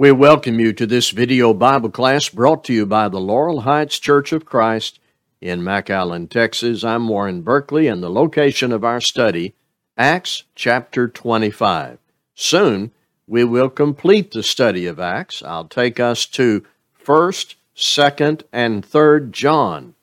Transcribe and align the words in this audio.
We 0.00 0.12
welcome 0.12 0.60
you 0.60 0.72
to 0.74 0.86
this 0.86 1.10
video 1.10 1.52
Bible 1.52 1.90
class 1.90 2.28
brought 2.28 2.62
to 2.66 2.72
you 2.72 2.86
by 2.86 3.08
the 3.08 3.18
Laurel 3.18 3.62
Heights 3.62 3.98
Church 3.98 4.32
of 4.32 4.44
Christ 4.44 5.00
in 5.40 5.62
McAllen, 5.62 6.30
Texas. 6.30 6.84
I'm 6.84 7.08
Warren 7.08 7.42
Berkeley, 7.42 7.88
and 7.88 8.00
the 8.00 8.08
location 8.08 8.70
of 8.70 8.84
our 8.84 9.00
study, 9.00 9.56
Acts 9.96 10.44
chapter 10.54 11.08
25. 11.08 11.98
Soon 12.36 12.92
we 13.26 13.42
will 13.42 13.68
complete 13.68 14.30
the 14.30 14.44
study 14.44 14.86
of 14.86 15.00
Acts. 15.00 15.42
I'll 15.42 15.66
take 15.66 15.98
us 15.98 16.26
to 16.26 16.64
1st, 17.04 17.56
2nd, 17.76 18.42
and 18.52 18.88
3rd 18.88 19.32
John. 19.32 19.96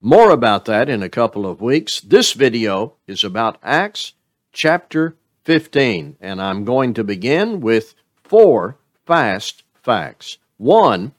More 0.00 0.32
about 0.32 0.64
that 0.64 0.88
in 0.88 1.04
a 1.04 1.08
couple 1.08 1.46
of 1.46 1.60
weeks. 1.60 2.00
This 2.00 2.32
video 2.32 2.94
is 3.06 3.22
about 3.22 3.58
Acts 3.62 4.14
chapter 4.52 5.14
15, 5.44 6.16
and 6.20 6.42
I'm 6.42 6.64
going 6.64 6.94
to 6.94 7.04
begin 7.04 7.60
with 7.60 7.94
four 8.24 8.78
fast 9.06 9.62
facts. 9.74 10.38
One, 10.58 11.12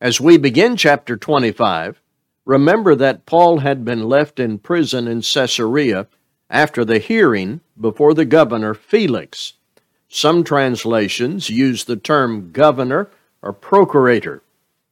as 0.00 0.20
we 0.20 0.36
begin 0.36 0.76
chapter 0.76 1.16
25, 1.16 2.00
remember 2.44 2.94
that 2.94 3.24
Paul 3.24 3.60
had 3.60 3.84
been 3.84 4.04
left 4.04 4.38
in 4.38 4.58
prison 4.58 5.08
in 5.08 5.22
Caesarea 5.22 6.06
after 6.50 6.84
the 6.84 6.98
hearing 6.98 7.60
before 7.80 8.12
the 8.12 8.26
governor 8.26 8.74
Felix. 8.74 9.54
Some 10.08 10.44
translations 10.44 11.48
use 11.48 11.84
the 11.84 11.96
term 11.96 12.52
governor 12.52 13.08
or 13.42 13.52
procurator. 13.52 14.42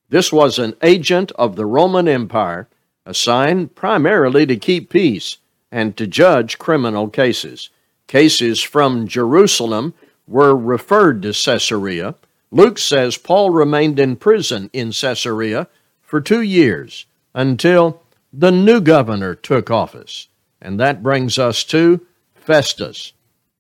This 0.09 0.33
was 0.33 0.59
an 0.59 0.75
agent 0.83 1.33
of 1.33 1.57
the 1.57 1.67
Roman 1.67 2.09
Empire 2.09 2.67
assigned 3.05 3.75
primarily 3.75 4.47
to 4.47 4.57
keep 4.57 4.89
peace 4.91 5.37
and 5.71 5.97
to 5.97 6.07
judge 6.07 6.59
criminal 6.59 7.09
cases. 7.09 7.71
Cases 8.07 8.61
from 8.61 9.07
Jerusalem 9.07 9.95
were 10.27 10.57
referred 10.57 11.23
to 11.23 11.33
Caesarea. 11.33 12.15
Luke 12.51 12.79
says 12.79 13.17
Paul 13.17 13.51
remained 13.51 13.99
in 13.99 14.17
prison 14.17 14.71
in 14.73 14.93
Caesarea 14.93 15.69
for 16.01 16.21
two 16.21 16.43
years 16.43 17.07
until 17.35 18.03
the 18.33 18.51
new 18.51 18.81
governor 18.81 19.35
took 19.35 19.71
office. 19.71 20.29
And 20.61 20.79
that 20.79 21.03
brings 21.03 21.39
us 21.39 21.65
to 21.65 22.07
Festus. 22.35 23.13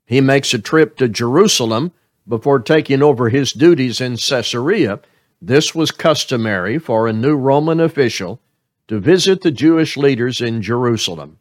He 0.06 0.20
makes 0.20 0.52
a 0.52 0.58
trip 0.58 0.96
to 0.98 1.08
Jerusalem 1.08 1.92
before 2.28 2.60
taking 2.60 3.02
over 3.02 3.28
his 3.28 3.52
duties 3.52 4.00
in 4.00 4.16
Caesarea. 4.16 5.00
This 5.40 5.74
was 5.74 5.90
customary 5.90 6.78
for 6.78 7.08
a 7.08 7.12
new 7.12 7.36
Roman 7.36 7.80
official 7.80 8.40
to 8.88 9.00
visit 9.00 9.40
the 9.40 9.50
Jewish 9.50 9.96
leaders 9.96 10.40
in 10.40 10.62
Jerusalem. 10.62 11.38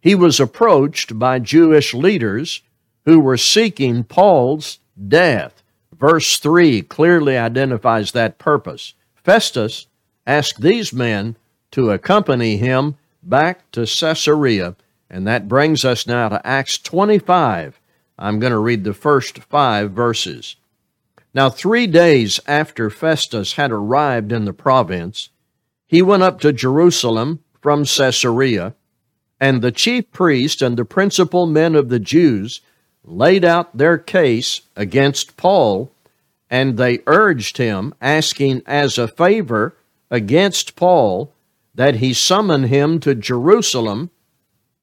He 0.00 0.14
was 0.14 0.40
approached 0.40 1.18
by 1.18 1.38
Jewish 1.38 1.94
leaders 1.94 2.62
who 3.10 3.18
were 3.18 3.36
seeking 3.36 4.04
Paul's 4.04 4.78
death. 5.08 5.64
Verse 5.98 6.38
3 6.38 6.82
clearly 6.82 7.36
identifies 7.36 8.12
that 8.12 8.38
purpose. 8.38 8.94
Festus 9.16 9.88
asked 10.28 10.60
these 10.60 10.92
men 10.92 11.34
to 11.72 11.90
accompany 11.90 12.56
him 12.56 12.94
back 13.20 13.68
to 13.72 13.80
Caesarea, 13.80 14.76
and 15.10 15.26
that 15.26 15.48
brings 15.48 15.84
us 15.84 16.06
now 16.06 16.28
to 16.28 16.46
Acts 16.46 16.78
25. 16.78 17.80
I'm 18.16 18.38
going 18.38 18.52
to 18.52 18.58
read 18.60 18.84
the 18.84 18.94
first 18.94 19.40
five 19.40 19.90
verses. 19.90 20.54
Now, 21.34 21.50
three 21.50 21.88
days 21.88 22.38
after 22.46 22.90
Festus 22.90 23.54
had 23.54 23.72
arrived 23.72 24.30
in 24.30 24.44
the 24.44 24.52
province, 24.52 25.30
he 25.88 26.00
went 26.00 26.22
up 26.22 26.40
to 26.42 26.52
Jerusalem 26.52 27.42
from 27.60 27.84
Caesarea, 27.86 28.76
and 29.40 29.62
the 29.62 29.72
chief 29.72 30.12
priest 30.12 30.62
and 30.62 30.76
the 30.76 30.84
principal 30.84 31.46
men 31.46 31.74
of 31.74 31.88
the 31.88 31.98
Jews 31.98 32.60
laid 33.04 33.44
out 33.44 33.76
their 33.76 33.98
case 33.98 34.62
against 34.76 35.36
Paul, 35.36 35.90
and 36.48 36.76
they 36.76 37.00
urged 37.06 37.56
him, 37.56 37.94
asking 38.00 38.62
as 38.66 38.98
a 38.98 39.08
favor 39.08 39.76
against 40.10 40.76
Paul 40.76 41.32
that 41.74 41.96
he 41.96 42.12
summon 42.12 42.64
him 42.64 42.98
to 43.00 43.14
Jerusalem 43.14 44.10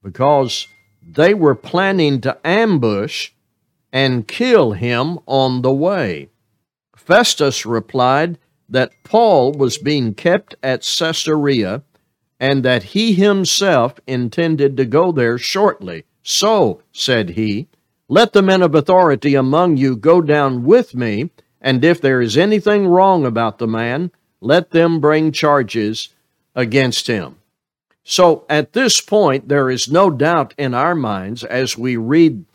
because 0.02 0.68
they 1.02 1.34
were 1.34 1.56
planning 1.56 2.22
to 2.22 2.38
ambush 2.46 3.32
and 3.92 4.28
kill 4.28 4.72
him 4.72 5.20
on 5.26 5.62
the 5.62 5.74
way. 5.74 6.30
Festus 6.96 7.66
replied 7.66 8.38
that 8.70 8.92
Paul 9.04 9.54
was 9.54 9.78
being 9.78 10.14
kept 10.14 10.56
at 10.62 10.82
Caesarea 10.82 11.84
and 12.40 12.64
that 12.64 12.84
he 12.84 13.14
himself 13.14 14.00
intended 14.06 14.78
to 14.78 14.86
go 14.86 15.12
there 15.12 15.38
shortly. 15.38 16.04
So, 16.22 16.82
said 16.92 17.32
he, 17.32 17.68
let 18.10 18.34
the 18.34 18.42
men 18.42 18.62
of 18.62 18.74
authority 18.74 19.36
among 19.36 19.78
you 19.78 19.96
go 19.96 20.22
down 20.22 20.64
with 20.64 20.96
me, 20.96 21.30
and 21.60 21.84
if 21.84 22.00
there 22.00 22.22
is 22.22 22.38
anything 22.38 22.88
wrong 22.88 23.26
about 23.26 23.58
the 23.58 23.68
man, 23.68 24.12
let 24.40 24.72
them 24.72 25.00
bring 25.00 25.32
charges 25.32 26.10
against 26.56 27.08
him. 27.08 27.36
So 28.04 28.46
at 28.50 28.72
this 28.72 29.02
point, 29.02 29.50
there 29.50 29.70
is 29.70 29.92
no 29.92 30.10
doubt 30.10 30.54
in 30.58 30.74
our 30.74 30.96
minds 30.96 31.44
as 31.44 31.78
we 31.78 31.98
read 31.98 32.46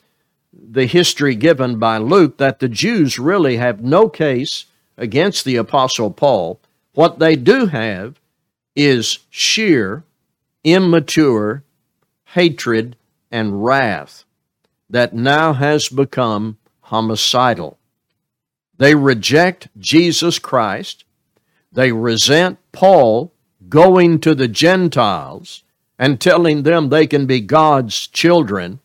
the 0.53 0.87
history 0.87 1.35
given 1.35 1.79
by 1.79 1.99
Luke 1.99 2.39
that 2.39 2.59
the 2.59 2.69
Jews 2.69 3.19
really 3.19 3.59
have 3.59 3.83
no 3.83 4.09
case 4.09 4.67
against 4.97 5.45
the 5.45 5.57
Apostle 5.57 6.11
Paul. 6.11 6.61
What 6.95 7.19
they 7.19 7.37
do 7.37 7.67
have 7.67 8.19
is 8.75 9.19
sheer, 9.29 10.05
immature 10.65 11.63
hatred 12.25 12.97
and 13.31 13.63
wrath 13.63 14.25
that 14.93 15.15
now 15.15 15.55
has 15.55 15.89
become 15.89 16.59
homicidal. 16.83 17.79
They 18.77 18.95
reject 18.95 19.69
Jesus 19.79 20.39
Christ. 20.39 21.05
They 21.73 21.93
resent 21.93 22.59
Paul 22.73 23.33
going 23.71 24.21
to 24.21 24.35
the 24.35 24.49
Gentiles 24.49 25.65
and 25.99 26.21
telling 26.21 26.63
them 26.63 26.89
they 26.89 27.07
can 27.07 27.25
be 27.25 27.41
God's 27.41 28.07
children. 28.07 28.81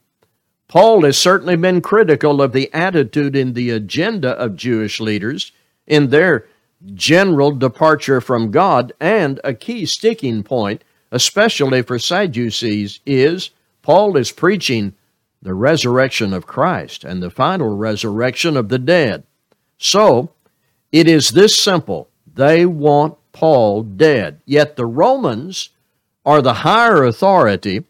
Paul 0.69 1.03
has 1.03 1.17
certainly 1.17 1.57
been 1.57 1.81
critical 1.81 2.41
of 2.41 2.53
the 2.53 2.73
attitude 2.73 3.35
and 3.35 3.53
the 3.53 3.71
agenda 3.71 4.29
of 4.31 4.55
Jewish 4.55 5.01
leaders 5.01 5.51
in 5.85 6.09
their 6.09 6.45
general 6.93 7.51
departure 7.51 8.21
from 8.21 8.51
God, 8.51 8.93
and 8.99 9.41
a 9.43 9.53
key 9.53 9.85
sticking 9.85 10.43
point, 10.43 10.83
especially 11.11 11.81
for 11.81 11.99
Sadducees, 11.99 12.99
is 13.05 13.49
Paul 13.81 14.15
is 14.15 14.31
preaching 14.31 14.93
the 15.41 15.53
resurrection 15.53 16.33
of 16.33 16.47
Christ 16.47 17.03
and 17.03 17.21
the 17.21 17.29
final 17.29 17.75
resurrection 17.75 18.57
of 18.57 18.69
the 18.69 18.79
dead. 18.79 19.23
So, 19.77 20.31
it 20.91 21.07
is 21.07 21.29
this 21.29 21.57
simple. 21.57 22.09
They 22.33 22.65
want 22.65 23.17
Paul 23.31 23.83
dead. 23.83 24.41
Yet 24.45 24.75
the 24.75 24.85
Romans 24.85 25.69
are 26.25 26.41
the 26.41 26.55
higher 26.55 27.03
authority. 27.03 27.85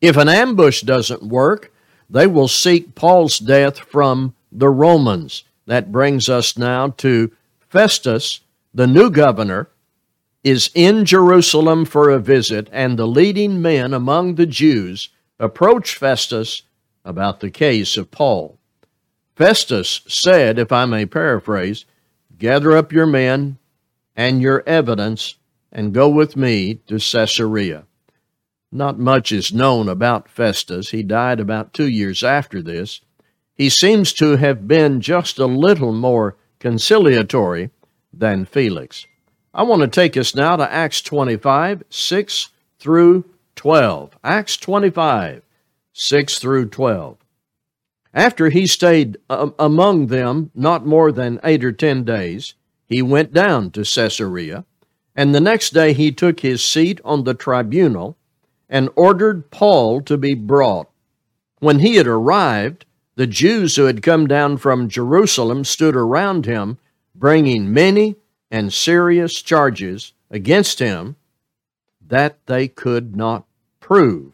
If 0.00 0.16
an 0.16 0.28
ambush 0.28 0.82
doesn't 0.82 1.22
work, 1.22 1.72
they 2.08 2.26
will 2.26 2.48
seek 2.48 2.94
Paul's 2.94 3.38
death 3.38 3.78
from 3.78 4.34
the 4.50 4.68
Romans. 4.68 5.44
That 5.66 5.92
brings 5.92 6.28
us 6.28 6.58
now 6.58 6.88
to 6.98 7.32
Festus, 7.68 8.40
the 8.74 8.86
new 8.86 9.10
governor, 9.10 9.68
is 10.44 10.70
in 10.74 11.04
Jerusalem 11.04 11.84
for 11.84 12.10
a 12.10 12.18
visit, 12.18 12.68
and 12.72 12.98
the 12.98 13.06
leading 13.06 13.62
men 13.62 13.94
among 13.94 14.34
the 14.34 14.46
Jews 14.46 15.08
approached 15.42 15.98
Festus 15.98 16.62
about 17.04 17.40
the 17.40 17.50
case 17.50 17.98
of 17.98 18.10
Paul. 18.10 18.58
Festus 19.36 20.00
said, 20.06 20.58
if 20.58 20.72
I 20.72 20.86
may 20.86 21.04
paraphrase, 21.04 21.84
Gather 22.42 22.76
up 22.76 22.92
your 22.92 23.06
men 23.06 23.58
and 24.16 24.42
your 24.42 24.64
evidence 24.66 25.36
and 25.70 25.94
go 25.94 26.08
with 26.08 26.36
me 26.36 26.74
to 26.88 26.98
Caesarea. 26.98 27.84
Not 28.72 28.98
much 28.98 29.30
is 29.30 29.52
known 29.52 29.88
about 29.88 30.28
Festus. 30.28 30.90
He 30.90 31.04
died 31.04 31.38
about 31.38 31.72
two 31.72 31.88
years 31.88 32.24
after 32.24 32.60
this. 32.60 33.00
He 33.54 33.68
seems 33.68 34.12
to 34.14 34.38
have 34.38 34.66
been 34.66 35.00
just 35.00 35.38
a 35.38 35.46
little 35.46 35.92
more 35.92 36.36
conciliatory 36.58 37.70
than 38.12 38.44
Felix. 38.44 39.06
I 39.54 39.62
want 39.62 39.82
to 39.82 39.88
take 39.88 40.16
us 40.16 40.34
now 40.34 40.56
to 40.56 40.68
Acts 40.68 41.00
25, 41.00 41.84
6 41.88 42.48
through 42.80 43.24
12. 43.62 44.18
Acts 44.24 44.56
25, 44.56 45.40
6 45.92 46.38
through 46.40 46.68
12. 46.68 47.16
After 48.12 48.48
he 48.48 48.66
stayed 48.66 49.18
um, 49.30 49.54
among 49.56 50.08
them 50.08 50.50
not 50.52 50.84
more 50.84 51.12
than 51.12 51.38
eight 51.44 51.64
or 51.64 51.70
ten 51.70 52.02
days, 52.02 52.54
he 52.88 53.02
went 53.02 53.32
down 53.32 53.70
to 53.70 53.84
Caesarea, 53.84 54.64
and 55.14 55.32
the 55.32 55.40
next 55.40 55.70
day 55.70 55.92
he 55.92 56.10
took 56.10 56.40
his 56.40 56.64
seat 56.64 57.00
on 57.04 57.22
the 57.22 57.34
tribunal 57.34 58.16
and 58.68 58.90
ordered 58.96 59.52
Paul 59.52 60.00
to 60.02 60.16
be 60.16 60.34
brought. 60.34 60.90
When 61.60 61.78
he 61.78 61.94
had 61.94 62.08
arrived, 62.08 62.84
the 63.14 63.28
Jews 63.28 63.76
who 63.76 63.84
had 63.84 64.02
come 64.02 64.26
down 64.26 64.56
from 64.56 64.88
Jerusalem 64.88 65.62
stood 65.62 65.94
around 65.94 66.46
him, 66.46 66.78
bringing 67.14 67.72
many 67.72 68.16
and 68.50 68.72
serious 68.72 69.40
charges 69.40 70.14
against 70.32 70.80
him 70.80 71.14
that 72.08 72.44
they 72.46 72.66
could 72.66 73.14
not 73.14 73.46
prove. 73.82 74.32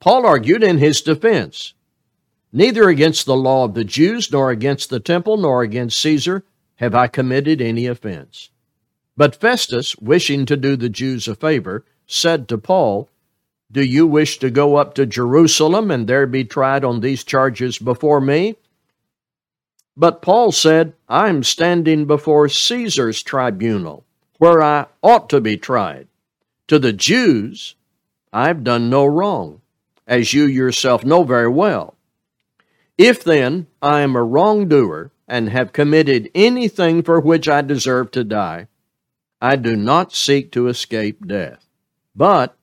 Paul 0.00 0.26
argued 0.26 0.64
in 0.64 0.78
his 0.78 1.00
defense 1.00 1.74
neither 2.52 2.88
against 2.88 3.24
the 3.24 3.36
law 3.36 3.64
of 3.64 3.74
the 3.74 3.84
Jews, 3.84 4.30
nor 4.30 4.50
against 4.50 4.90
the 4.90 5.00
temple, 5.00 5.36
nor 5.36 5.62
against 5.62 6.00
Caesar, 6.02 6.44
have 6.76 6.94
I 6.94 7.06
committed 7.06 7.62
any 7.62 7.86
offense? 7.86 8.50
But 9.16 9.36
Festus, 9.36 9.96
wishing 9.96 10.46
to 10.46 10.56
do 10.56 10.76
the 10.76 10.88
Jews 10.88 11.28
a 11.28 11.34
favor, 11.34 11.84
said 12.06 12.48
to 12.48 12.58
Paul, 12.58 13.08
Do 13.70 13.84
you 13.84 14.06
wish 14.06 14.38
to 14.38 14.50
go 14.50 14.76
up 14.76 14.94
to 14.94 15.06
Jerusalem 15.06 15.90
and 15.90 16.06
there 16.06 16.26
be 16.26 16.44
tried 16.44 16.84
on 16.84 17.00
these 17.00 17.24
charges 17.24 17.78
before 17.78 18.20
me? 18.20 18.56
But 19.96 20.22
Paul 20.22 20.52
said, 20.52 20.94
I 21.08 21.28
am 21.28 21.42
standing 21.42 22.06
before 22.06 22.48
Caesar's 22.48 23.22
tribunal, 23.22 24.04
where 24.38 24.62
I 24.62 24.86
ought 25.02 25.28
to 25.30 25.40
be 25.40 25.56
tried. 25.56 26.08
To 26.68 26.78
the 26.78 26.92
Jews, 26.92 27.74
I've 28.32 28.64
done 28.64 28.88
no 28.88 29.04
wrong, 29.04 29.60
as 30.06 30.32
you 30.32 30.44
yourself 30.44 31.04
know 31.04 31.22
very 31.22 31.48
well. 31.48 31.96
If 32.96 33.22
then 33.24 33.66
I 33.80 34.00
am 34.00 34.16
a 34.16 34.22
wrongdoer 34.22 35.12
and 35.28 35.48
have 35.48 35.72
committed 35.72 36.30
anything 36.34 37.02
for 37.02 37.20
which 37.20 37.48
I 37.48 37.62
deserve 37.62 38.10
to 38.12 38.24
die, 38.24 38.68
I 39.40 39.56
do 39.56 39.76
not 39.76 40.12
seek 40.12 40.52
to 40.52 40.68
escape 40.68 41.26
death. 41.26 41.66
But 42.14 42.56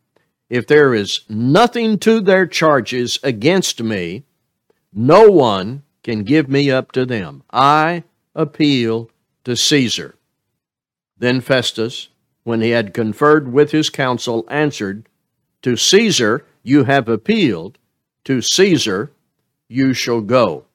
if 0.50 0.66
there 0.66 0.94
is 0.94 1.22
nothing 1.30 2.00
to 2.00 2.22
their 2.22 2.48
charges 2.48 3.20
against 3.22 3.84
me, 3.84 4.24
no 4.94 5.30
one 5.30 5.84
can 6.04 6.24
give 6.24 6.50
me 6.50 6.72
up 6.72 6.92
to 6.94 7.06
them. 7.06 7.44
I 7.52 8.04
appeal 8.34 9.12
to 9.44 9.56
Caesar. 9.56 10.16
Then 11.18 11.42
Festus, 11.42 12.10
when 12.44 12.62
he 12.62 12.70
had 12.70 12.94
conferred 12.94 13.52
with 13.52 13.72
his 13.72 13.90
council, 13.90 14.46
answered, 14.50 15.08
To 15.64 15.76
Caesar 15.76 16.46
you 16.64 16.86
have 16.86 17.10
appealed, 17.10 17.78
to 18.26 18.42
Caesar 18.42 19.12
you 19.68 19.94
shall 19.94 20.22
go. 20.22 20.66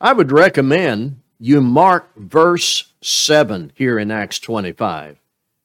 I 0.00 0.12
would 0.12 0.32
recommend 0.32 1.20
you 1.38 1.60
mark 1.60 2.14
verse 2.16 2.92
7 3.00 3.72
here 3.74 3.98
in 3.98 4.10
Acts 4.10 4.38
25. 4.38 5.18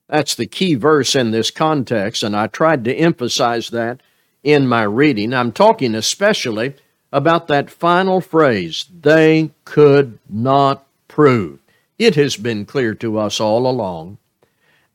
That's 0.08 0.36
the 0.36 0.48
key 0.48 0.76
verse 0.76 1.16
in 1.16 1.32
this 1.32 1.52
context, 1.52 2.24
and 2.24 2.36
I 2.36 2.48
tried 2.48 2.86
to 2.86 2.96
emphasize 2.96 3.70
that 3.70 4.02
in 4.44 4.68
my 4.68 4.84
reading. 4.84 5.34
I'm 5.34 5.52
talking 5.52 5.94
especially 5.94 6.76
about 7.12 7.48
that 7.48 7.70
final 7.70 8.22
phrase, 8.22 8.86
they 9.02 9.52
could 9.66 10.20
not 10.30 10.86
prove. 11.08 11.60
It 11.98 12.16
has 12.16 12.36
been 12.38 12.66
clear 12.66 12.94
to 12.96 13.18
us 13.18 13.40
all 13.40 13.70
along, 13.70 14.18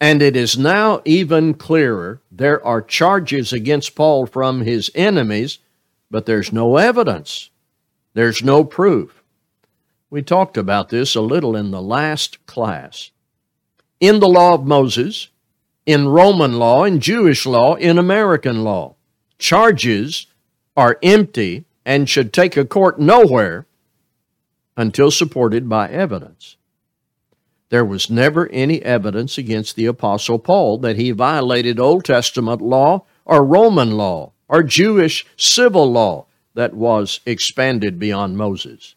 and 0.03 0.21
it 0.21 0.35
is 0.35 0.59
now 0.59 1.01
even 1.05 1.55
clearer. 1.55 2.21
There 2.29 2.63
are 2.67 2.83
charges 2.83 3.53
against 3.53 3.95
Paul 3.95 4.27
from 4.27 4.63
his 4.63 4.91
enemies, 4.97 5.61
but 6.11 6.27
there's 6.27 6.53
no 6.53 6.77
evidence, 6.77 7.51
there's 8.13 8.43
no 8.43 8.65
proof. 8.65 9.23
We 10.11 10.21
talked 10.21 10.57
about 10.57 10.89
this 10.89 11.15
a 11.15 11.21
little 11.21 11.55
in 11.55 11.71
the 11.71 11.81
last 11.81 12.45
class. 12.47 13.13
In 14.01 14.19
the 14.19 14.29
law 14.29 14.55
of 14.55 14.67
Moses, 14.67 15.29
in 15.87 16.09
Roman 16.09 16.59
law, 16.59 16.83
in 16.83 16.99
Jewish 16.99 17.47
law, 17.47 17.77
in 17.77 17.97
American 17.97 18.65
law, 18.65 18.97
charges 19.39 20.27
are 20.77 20.99
empty 21.05 21.65
and 21.87 22.09
should 22.09 22.33
take 22.33 22.57
a 22.57 22.65
court 22.65 22.99
nowhere 22.99 23.67
until 24.77 25.13
supported 25.13 25.69
by 25.69 25.89
evidence. 25.89 26.57
There 27.73 27.87
was 27.87 28.11
never 28.11 28.51
any 28.51 28.83
evidence 28.83 29.39
against 29.39 29.77
the 29.77 29.87
Apostle 29.87 30.39
Paul 30.39 30.77
that 30.81 30.97
he 30.97 31.11
violated 31.11 31.81
Old 31.81 32.05
Testament 32.05 32.61
law 32.61 33.07
or 33.25 33.43
Roman 33.43 33.93
law 33.93 34.33
or 34.47 34.63
Jewish 34.63 35.25
civil 35.39 35.91
law 35.91 36.27
that 36.53 36.75
was 36.75 37.21
expanded 37.25 37.99
beyond 37.99 38.37
Moses. 38.37 38.95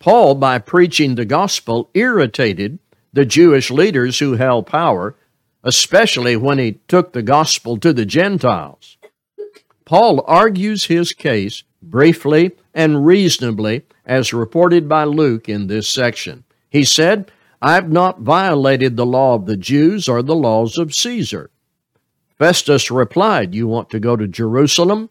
Paul, 0.00 0.34
by 0.34 0.58
preaching 0.58 1.14
the 1.14 1.24
gospel, 1.24 1.88
irritated 1.94 2.78
the 3.14 3.24
Jewish 3.24 3.70
leaders 3.70 4.18
who 4.18 4.34
held 4.34 4.66
power, 4.66 5.16
especially 5.62 6.36
when 6.36 6.58
he 6.58 6.80
took 6.86 7.14
the 7.14 7.22
gospel 7.22 7.78
to 7.78 7.94
the 7.94 8.04
Gentiles. 8.04 8.98
Paul 9.86 10.22
argues 10.26 10.84
his 10.84 11.14
case 11.14 11.62
briefly 11.82 12.52
and 12.74 13.06
reasonably, 13.06 13.86
as 14.04 14.34
reported 14.34 14.90
by 14.90 15.04
Luke 15.04 15.48
in 15.48 15.68
this 15.68 15.88
section. 15.88 16.44
He 16.68 16.84
said, 16.84 17.30
I've 17.64 17.90
not 17.90 18.20
violated 18.20 18.94
the 18.94 19.06
law 19.06 19.36
of 19.36 19.46
the 19.46 19.56
Jews 19.56 20.06
or 20.06 20.22
the 20.22 20.34
laws 20.34 20.76
of 20.76 20.94
Caesar. 20.94 21.50
Festus 22.38 22.90
replied, 22.90 23.54
You 23.54 23.66
want 23.66 23.88
to 23.88 23.98
go 23.98 24.16
to 24.16 24.28
Jerusalem? 24.28 25.08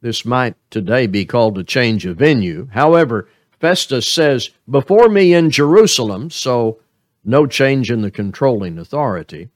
This 0.00 0.24
might 0.24 0.56
today 0.72 1.06
be 1.06 1.24
called 1.24 1.56
a 1.56 1.62
change 1.62 2.04
of 2.04 2.16
venue. 2.16 2.66
However, 2.72 3.28
Festus 3.60 4.08
says, 4.08 4.50
Before 4.68 5.08
me 5.08 5.34
in 5.34 5.50
Jerusalem, 5.50 6.30
so 6.30 6.80
no 7.24 7.46
change 7.46 7.92
in 7.92 8.02
the 8.02 8.10
controlling 8.10 8.76
authority. 8.76 9.48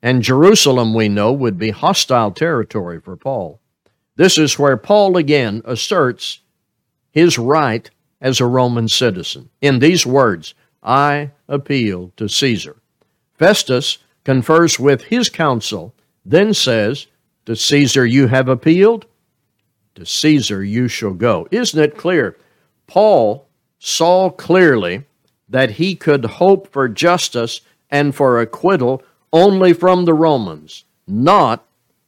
And 0.00 0.22
Jerusalem, 0.22 0.94
we 0.94 1.10
know, 1.10 1.34
would 1.34 1.58
be 1.58 1.68
hostile 1.68 2.30
territory 2.30 2.98
for 2.98 3.14
Paul. 3.14 3.60
This 4.16 4.38
is 4.38 4.58
where 4.58 4.78
Paul 4.78 5.18
again 5.18 5.60
asserts 5.66 6.40
his 7.10 7.36
right 7.36 7.90
as 8.22 8.40
a 8.40 8.46
Roman 8.46 8.88
citizen. 8.88 9.50
In 9.60 9.80
these 9.80 10.06
words, 10.06 10.54
I 10.82 11.30
appeal 11.48 12.12
to 12.16 12.28
Caesar. 12.28 12.76
Festus 13.34 13.98
confers 14.24 14.78
with 14.78 15.04
his 15.04 15.28
council, 15.28 15.94
then 16.24 16.54
says, 16.54 17.06
To 17.46 17.56
Caesar 17.56 18.06
you 18.06 18.28
have 18.28 18.48
appealed, 18.48 19.06
to 19.94 20.06
Caesar 20.06 20.64
you 20.64 20.88
shall 20.88 21.14
go. 21.14 21.46
Isn't 21.50 21.80
it 21.80 21.96
clear 21.96 22.36
Paul 22.86 23.48
saw 23.78 24.30
clearly 24.30 25.04
that 25.48 25.72
he 25.72 25.94
could 25.94 26.24
hope 26.24 26.72
for 26.72 26.88
justice 26.88 27.60
and 27.90 28.14
for 28.14 28.40
acquittal 28.40 29.02
only 29.32 29.72
from 29.72 30.04
the 30.04 30.14
Romans, 30.14 30.84
not 31.06 31.64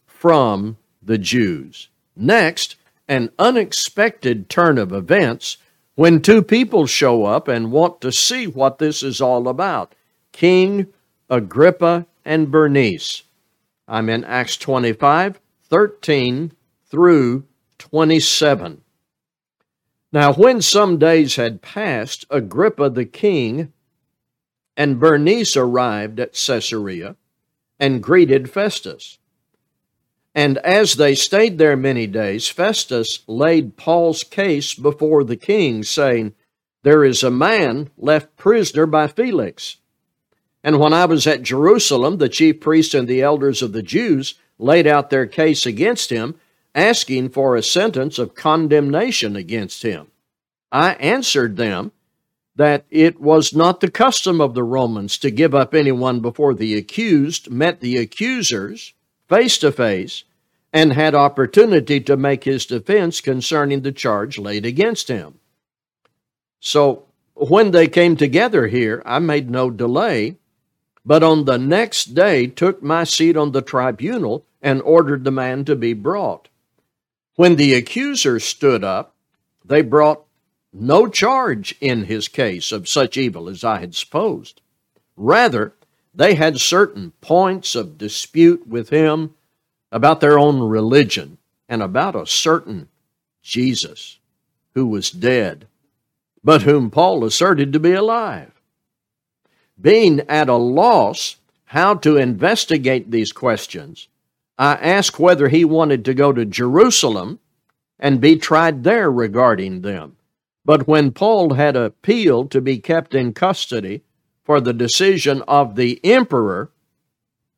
from 0.06 0.76
the 1.02 1.18
Jews. 1.18 1.88
Next, 2.16 2.76
an 3.08 3.30
unexpected 3.38 4.48
turn 4.48 4.78
of 4.78 4.92
events 4.92 5.58
when 5.94 6.20
two 6.20 6.42
people 6.42 6.86
show 6.86 7.24
up 7.24 7.48
and 7.48 7.72
want 7.72 8.00
to 8.00 8.10
see 8.10 8.46
what 8.46 8.78
this 8.78 9.02
is 9.02 9.20
all 9.20 9.48
about 9.48 9.94
King 10.32 10.86
Agrippa 11.30 12.06
and 12.24 12.50
Bernice. 12.50 13.22
I'm 13.86 14.08
in 14.08 14.24
Acts 14.24 14.56
25 14.56 15.40
13 15.68 16.52
through 16.86 17.44
27. 17.78 18.82
Now, 20.12 20.32
when 20.32 20.62
some 20.62 20.98
days 20.98 21.36
had 21.36 21.62
passed, 21.62 22.24
Agrippa 22.30 22.90
the 22.90 23.04
king 23.04 23.72
and 24.76 25.00
Bernice 25.00 25.56
arrived 25.56 26.20
at 26.20 26.34
Caesarea 26.34 27.16
and 27.80 28.02
greeted 28.02 28.50
Festus. 28.50 29.18
And 30.34 30.58
as 30.58 30.94
they 30.94 31.14
stayed 31.14 31.58
there 31.58 31.76
many 31.76 32.06
days, 32.06 32.48
Festus 32.48 33.20
laid 33.28 33.76
Paul's 33.76 34.24
case 34.24 34.74
before 34.74 35.22
the 35.22 35.36
king, 35.36 35.84
saying, 35.84 36.34
There 36.82 37.04
is 37.04 37.22
a 37.22 37.30
man 37.30 37.90
left 37.96 38.36
prisoner 38.36 38.86
by 38.86 39.06
Felix. 39.06 39.76
And 40.64 40.80
when 40.80 40.92
I 40.92 41.04
was 41.04 41.26
at 41.26 41.42
Jerusalem, 41.42 42.16
the 42.16 42.28
chief 42.28 42.60
priests 42.60 42.94
and 42.94 43.06
the 43.06 43.22
elders 43.22 43.62
of 43.62 43.72
the 43.72 43.82
Jews 43.82 44.34
laid 44.58 44.86
out 44.86 45.10
their 45.10 45.26
case 45.26 45.66
against 45.66 46.10
him 46.10 46.34
asking 46.74 47.28
for 47.28 47.54
a 47.54 47.62
sentence 47.62 48.18
of 48.18 48.34
condemnation 48.34 49.36
against 49.36 49.82
him. 49.82 50.08
I 50.72 50.94
answered 50.94 51.56
them 51.56 51.92
that 52.56 52.84
it 52.90 53.20
was 53.20 53.54
not 53.54 53.80
the 53.80 53.90
custom 53.90 54.40
of 54.40 54.54
the 54.54 54.64
Romans 54.64 55.18
to 55.18 55.30
give 55.30 55.54
up 55.54 55.74
anyone 55.74 56.20
before 56.20 56.54
the 56.54 56.74
accused 56.74 57.50
met 57.50 57.80
the 57.80 57.96
accusers 57.96 58.94
face 59.34 59.58
to 59.58 59.72
face 59.72 60.22
and 60.72 60.92
had 60.92 61.14
opportunity 61.14 61.98
to 62.00 62.16
make 62.16 62.44
his 62.44 62.66
defense 62.66 63.20
concerning 63.20 63.82
the 63.82 63.90
charge 63.90 64.38
laid 64.38 64.64
against 64.64 65.08
him. 65.08 65.34
So 66.60 67.06
when 67.34 67.72
they 67.72 67.88
came 67.88 68.16
together 68.16 68.68
here, 68.68 69.02
I 69.04 69.18
made 69.18 69.50
no 69.50 69.70
delay, 69.70 70.36
but 71.04 71.24
on 71.24 71.46
the 71.46 71.58
next 71.58 72.14
day 72.14 72.46
took 72.46 72.80
my 72.80 73.02
seat 73.02 73.36
on 73.36 73.50
the 73.50 73.62
tribunal 73.62 74.46
and 74.62 74.80
ordered 74.82 75.24
the 75.24 75.32
man 75.32 75.64
to 75.64 75.74
be 75.74 75.94
brought. 75.94 76.48
When 77.34 77.56
the 77.56 77.74
accusers 77.74 78.44
stood 78.44 78.84
up, 78.84 79.16
they 79.64 79.82
brought 79.82 80.22
no 80.72 81.08
charge 81.08 81.74
in 81.80 82.04
his 82.04 82.28
case 82.28 82.70
of 82.70 82.88
such 82.88 83.16
evil 83.16 83.48
as 83.48 83.64
I 83.64 83.80
had 83.80 83.96
supposed. 83.96 84.60
Rather, 85.16 85.74
they 86.14 86.34
had 86.34 86.60
certain 86.60 87.12
points 87.20 87.74
of 87.74 87.98
dispute 87.98 88.66
with 88.66 88.90
him 88.90 89.34
about 89.90 90.20
their 90.20 90.38
own 90.38 90.60
religion 90.60 91.38
and 91.68 91.82
about 91.82 92.14
a 92.14 92.26
certain 92.26 92.88
Jesus 93.42 94.18
who 94.74 94.86
was 94.86 95.10
dead, 95.10 95.66
but 96.42 96.62
whom 96.62 96.90
Paul 96.90 97.24
asserted 97.24 97.72
to 97.72 97.80
be 97.80 97.92
alive. 97.92 98.52
Being 99.80 100.20
at 100.28 100.48
a 100.48 100.56
loss 100.56 101.36
how 101.66 101.94
to 101.94 102.16
investigate 102.16 103.10
these 103.10 103.32
questions, 103.32 104.08
I 104.56 104.74
asked 104.74 105.18
whether 105.18 105.48
he 105.48 105.64
wanted 105.64 106.04
to 106.04 106.14
go 106.14 106.32
to 106.32 106.44
Jerusalem 106.44 107.40
and 107.98 108.20
be 108.20 108.36
tried 108.36 108.84
there 108.84 109.10
regarding 109.10 109.80
them. 109.80 110.16
But 110.64 110.86
when 110.86 111.10
Paul 111.10 111.54
had 111.54 111.76
appealed 111.76 112.50
to 112.52 112.60
be 112.60 112.78
kept 112.78 113.14
in 113.14 113.32
custody 113.32 114.02
for 114.44 114.60
the 114.60 114.72
decision 114.72 115.42
of 115.48 115.74
the 115.74 116.00
emperor, 116.04 116.70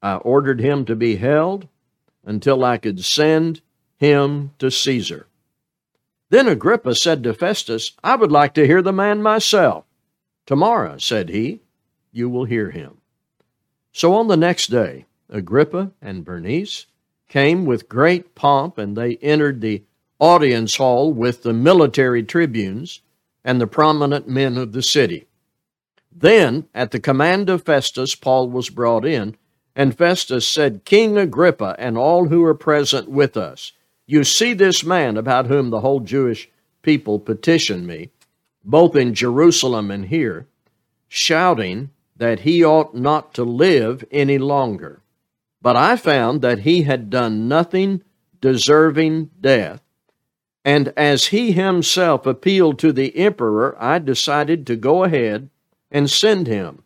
I 0.03 0.17
ordered 0.17 0.61
him 0.61 0.85
to 0.87 0.97
be 0.97 1.17
held 1.17 1.69
until 2.25 2.65
I 2.65 2.79
could 2.79 3.05
send 3.05 3.61
him 3.97 4.53
to 4.59 4.71
Caesar. 4.71 5.27
Then 6.31 6.49
Agrippa 6.49 6.95
said 6.95 7.23
to 7.23 7.35
Festus, 7.35 7.93
I 8.03 8.17
would 8.17 8.33
like 8.33 8.55
to 8.55 8.67
hear 8.67 8.83
the 8.83 8.93
man 8.93 9.23
myself. 9.23 9.85
Tomorrow, 10.45 10.99
said 10.99 11.29
he, 11.29 11.61
you 12.13 12.29
will 12.29 12.45
hear 12.45 12.71
him. 12.71 12.99
So 13.93 14.15
on 14.15 14.29
the 14.29 14.37
next 14.37 14.69
day, 14.69 15.07
Agrippa 15.29 15.93
and 16.01 16.25
Bernice 16.25 16.87
came 17.29 17.65
with 17.65 17.89
great 17.89 18.35
pomp, 18.35 18.79
and 18.79 18.97
they 18.97 19.17
entered 19.17 19.61
the 19.61 19.83
audience 20.19 20.77
hall 20.77 21.13
with 21.13 21.43
the 21.43 21.53
military 21.53 22.23
tribunes 22.23 23.01
and 23.45 23.61
the 23.61 23.67
prominent 23.67 24.29
men 24.29 24.57
of 24.57 24.73
the 24.73 24.83
city. 24.83 25.27
Then, 26.19 26.67
at 26.75 26.93
the 26.93 27.01
command 27.01 27.51
of 27.51 27.65
Festus, 27.65 28.15
Paul 28.15 28.49
was 28.49 28.71
brought 28.71 29.05
in, 29.05 29.37
and 29.75 29.97
Festus 29.97 30.49
said, 30.49 30.87
King 30.87 31.19
Agrippa 31.19 31.77
and 31.79 31.99
all 31.99 32.29
who 32.29 32.43
are 32.45 32.55
present 32.55 33.11
with 33.11 33.37
us, 33.37 33.73
you 34.07 34.25
see 34.25 34.55
this 34.55 34.83
man 34.83 35.19
about 35.19 35.49
whom 35.49 35.69
the 35.69 35.81
whole 35.81 36.01
Jewish 36.01 36.49
people 36.81 37.19
petitioned 37.19 37.87
me, 37.87 38.09
both 38.65 38.97
in 38.97 39.13
Jerusalem 39.13 39.91
and 39.91 40.07
here, 40.07 40.47
shouting 41.07 41.91
that 42.17 42.41
he 42.41 42.65
ought 42.65 42.95
not 42.95 43.35
to 43.35 43.45
live 43.45 44.03
any 44.11 44.39
longer. 44.39 45.03
But 45.61 45.77
I 45.77 45.97
found 45.97 46.41
that 46.41 46.61
he 46.61 46.85
had 46.85 47.11
done 47.11 47.47
nothing 47.47 48.03
deserving 48.41 49.33
death. 49.39 49.83
And 50.65 50.95
as 50.97 51.27
he 51.27 51.53
himself 51.53 52.25
appealed 52.25 52.79
to 52.79 52.93
the 52.93 53.15
emperor, 53.19 53.77
I 53.79 53.99
decided 53.99 54.67
to 54.67 54.77
go 54.77 55.05
ahead 55.05 55.51
and 55.91 56.11
send 56.11 56.47
him. 56.47 56.83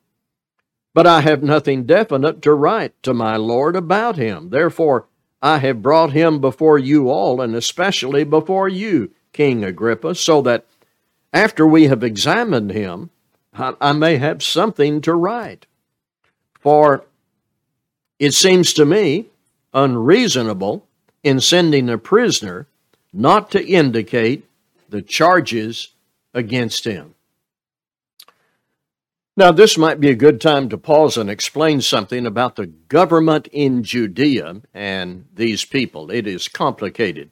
But 0.93 1.07
I 1.07 1.21
have 1.21 1.43
nothing 1.43 1.85
definite 1.85 2.43
to 2.43 2.53
write 2.53 3.01
to 3.05 3.15
my 3.15 3.37
Lord 3.37 3.77
about 3.77 4.17
him. 4.17 4.51
Therefore, 4.51 5.07
I 5.41 5.59
have 5.59 5.83
brought 5.83 6.13
him 6.13 6.41
before 6.41 6.79
you 6.79 7.09
all, 7.09 7.41
and 7.41 7.55
especially 7.55 8.25
before 8.25 8.69
you, 8.69 9.11
King 9.33 9.65
Agrippa, 9.65 10.15
so 10.15 10.43
that 10.43 10.67
after 11.33 11.67
we 11.67 11.85
have 11.85 12.03
examined 12.03 12.73
him, 12.73 13.11
I 13.55 13.93
may 13.93 14.17
have 14.17 14.43
something 14.43 15.01
to 15.03 15.15
write. 15.15 15.67
For 16.61 17.05
it 18.19 18.35
seems 18.35 18.73
to 18.75 18.85
me 18.85 19.27
unreasonable 19.73 20.87
in 21.23 21.41
sending 21.41 21.89
a 21.89 21.99
prisoner 21.99 22.67
not 23.13 23.51
to 23.53 23.67
indicate 23.67 24.45
the 24.89 25.03
charges 25.03 25.95
against 26.35 26.85
him. 26.85 27.15
Now, 29.41 29.53
this 29.53 29.79
might 29.79 30.01
be 30.01 30.11
a 30.11 30.15
good 30.15 30.39
time 30.39 30.69
to 30.69 30.77
pause 30.77 31.17
and 31.17 31.31
explain 31.31 31.81
something 31.81 32.27
about 32.27 32.57
the 32.57 32.67
government 32.67 33.49
in 33.51 33.83
Judea 33.83 34.61
and 34.75 35.25
these 35.35 35.65
people. 35.65 36.11
It 36.11 36.27
is 36.27 36.47
complicated. 36.47 37.31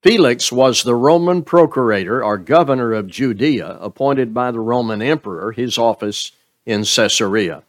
Felix 0.00 0.50
was 0.50 0.82
the 0.82 0.94
Roman 0.94 1.42
procurator 1.42 2.24
or 2.24 2.38
governor 2.38 2.94
of 2.94 3.06
Judea, 3.06 3.76
appointed 3.82 4.32
by 4.32 4.50
the 4.50 4.60
Roman 4.60 5.02
emperor, 5.02 5.52
his 5.52 5.76
office 5.76 6.32
in 6.64 6.84
Caesarea. 6.84 7.64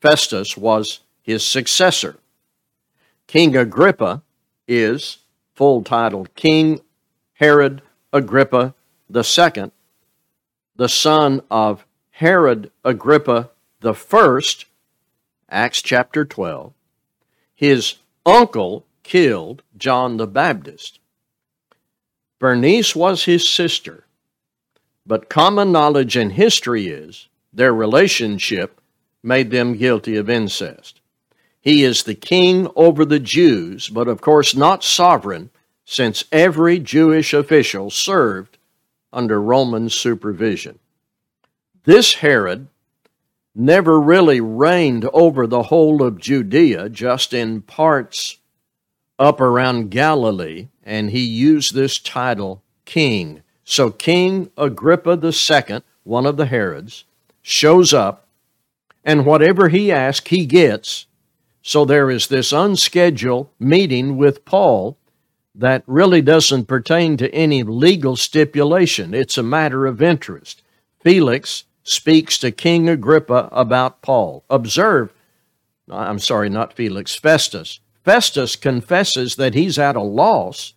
Festus 0.00 0.56
was 0.56 1.00
his 1.20 1.44
successor. 1.44 2.20
King 3.26 3.56
Agrippa 3.56 4.22
is 4.68 5.18
full 5.56 5.82
title 5.82 6.28
King 6.36 6.82
Herod 7.32 7.82
Agrippa 8.12 8.76
II, 9.12 9.72
the 10.76 10.88
son 10.88 11.42
of 11.50 11.84
Herod 12.18 12.70
Agrippa 12.84 13.50
the 13.80 13.92
first, 13.92 14.66
Acts 15.50 15.82
chapter 15.82 16.24
12, 16.24 16.72
his 17.56 17.96
uncle 18.24 18.86
killed 19.02 19.64
John 19.76 20.16
the 20.16 20.28
Baptist. 20.28 21.00
Bernice 22.38 22.94
was 22.94 23.24
his 23.24 23.48
sister, 23.48 24.04
but 25.04 25.28
common 25.28 25.72
knowledge 25.72 26.16
in 26.16 26.30
history 26.30 26.86
is 26.86 27.26
their 27.52 27.74
relationship 27.74 28.80
made 29.20 29.50
them 29.50 29.76
guilty 29.76 30.14
of 30.14 30.30
incest. 30.30 31.00
He 31.60 31.82
is 31.82 32.04
the 32.04 32.14
king 32.14 32.68
over 32.76 33.04
the 33.04 33.18
Jews, 33.18 33.88
but 33.88 34.06
of 34.06 34.20
course 34.20 34.54
not 34.54 34.84
sovereign, 34.84 35.50
since 35.84 36.26
every 36.30 36.78
Jewish 36.78 37.34
official 37.34 37.90
served 37.90 38.56
under 39.12 39.42
Roman 39.42 39.88
supervision. 39.88 40.78
This 41.84 42.14
Herod 42.14 42.68
never 43.54 44.00
really 44.00 44.40
reigned 44.40 45.04
over 45.12 45.46
the 45.46 45.64
whole 45.64 46.02
of 46.02 46.18
Judea, 46.18 46.88
just 46.88 47.34
in 47.34 47.60
parts 47.60 48.38
up 49.18 49.38
around 49.38 49.90
Galilee, 49.90 50.68
and 50.82 51.10
he 51.10 51.20
used 51.20 51.74
this 51.74 51.98
title 51.98 52.62
king. 52.86 53.42
So 53.64 53.90
King 53.90 54.50
Agrippa 54.56 55.20
II, 55.22 55.82
one 56.04 56.24
of 56.24 56.38
the 56.38 56.46
Herods, 56.46 57.04
shows 57.42 57.92
up, 57.92 58.28
and 59.04 59.26
whatever 59.26 59.68
he 59.68 59.92
asks, 59.92 60.30
he 60.30 60.46
gets. 60.46 61.04
So 61.60 61.84
there 61.84 62.10
is 62.10 62.28
this 62.28 62.50
unscheduled 62.50 63.50
meeting 63.58 64.16
with 64.16 64.46
Paul 64.46 64.96
that 65.54 65.84
really 65.86 66.22
doesn't 66.22 66.64
pertain 66.64 67.18
to 67.18 67.32
any 67.34 67.62
legal 67.62 68.16
stipulation. 68.16 69.12
It's 69.12 69.36
a 69.36 69.42
matter 69.42 69.84
of 69.84 70.00
interest. 70.00 70.62
Felix 71.00 71.64
speaks 71.84 72.38
to 72.38 72.50
King 72.50 72.88
Agrippa 72.88 73.48
about 73.52 74.02
Paul. 74.02 74.44
Observe, 74.50 75.12
I'm 75.88 76.18
sorry, 76.18 76.48
not 76.48 76.72
Felix, 76.72 77.14
Festus. 77.14 77.80
Festus 78.02 78.56
confesses 78.56 79.36
that 79.36 79.54
he's 79.54 79.78
at 79.78 79.94
a 79.94 80.02
loss 80.02 80.74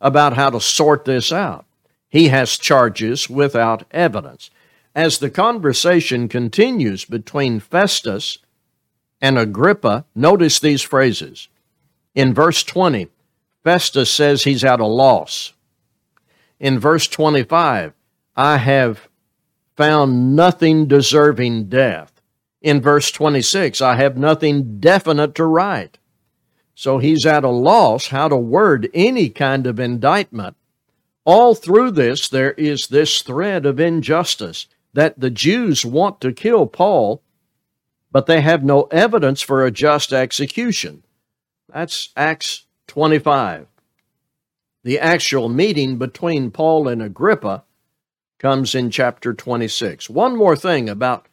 about 0.00 0.32
how 0.32 0.50
to 0.50 0.60
sort 0.60 1.04
this 1.04 1.30
out. 1.30 1.66
He 2.08 2.28
has 2.28 2.58
charges 2.58 3.28
without 3.28 3.84
evidence. 3.90 4.50
As 4.94 5.18
the 5.18 5.30
conversation 5.30 6.28
continues 6.28 7.04
between 7.04 7.60
Festus 7.60 8.38
and 9.20 9.38
Agrippa, 9.38 10.06
notice 10.14 10.58
these 10.58 10.82
phrases. 10.82 11.48
In 12.14 12.32
verse 12.32 12.62
20, 12.62 13.08
Festus 13.62 14.10
says 14.10 14.44
he's 14.44 14.64
at 14.64 14.80
a 14.80 14.86
loss. 14.86 15.52
In 16.58 16.78
verse 16.78 17.06
25, 17.06 17.92
I 18.36 18.56
have 18.56 19.08
found 19.76 20.34
nothing 20.34 20.86
deserving 20.86 21.68
death. 21.68 22.20
In 22.62 22.80
verse 22.80 23.10
26, 23.10 23.80
I 23.80 23.96
have 23.96 24.16
nothing 24.16 24.80
definite 24.80 25.34
to 25.36 25.44
write. 25.44 25.98
So 26.74 26.98
he's 26.98 27.24
at 27.24 27.44
a 27.44 27.48
loss 27.48 28.08
how 28.08 28.28
to 28.28 28.36
word 28.36 28.90
any 28.92 29.28
kind 29.30 29.66
of 29.66 29.78
indictment. 29.78 30.56
All 31.24 31.54
through 31.54 31.92
this, 31.92 32.28
there 32.28 32.52
is 32.52 32.88
this 32.88 33.22
thread 33.22 33.66
of 33.66 33.80
injustice 33.80 34.66
that 34.92 35.20
the 35.20 35.30
Jews 35.30 35.84
want 35.84 36.20
to 36.22 36.32
kill 36.32 36.66
Paul, 36.66 37.22
but 38.10 38.26
they 38.26 38.40
have 38.40 38.64
no 38.64 38.82
evidence 38.84 39.42
for 39.42 39.64
a 39.64 39.70
just 39.70 40.12
execution. 40.12 41.02
That's 41.68 42.10
Acts 42.16 42.64
25. 42.86 43.66
The 44.84 44.98
actual 44.98 45.48
meeting 45.48 45.98
between 45.98 46.50
Paul 46.50 46.88
and 46.88 47.02
Agrippa 47.02 47.64
comes 48.38 48.74
in 48.74 48.90
chapter 48.90 49.32
26. 49.32 50.10
One 50.10 50.36
more 50.36 50.56
thing 50.56 50.88
about 50.88 51.26